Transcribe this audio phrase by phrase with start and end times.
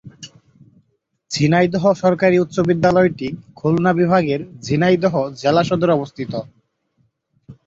[1.31, 3.27] ঝিনাইদহ সরকারি উচ্চ বিদ্যালয়টি
[3.57, 6.33] খুলনা বিভাগের ঝিনাইদহ জেলা সদরে অবস্থিত।